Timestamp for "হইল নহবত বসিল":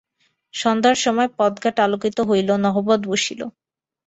2.29-3.41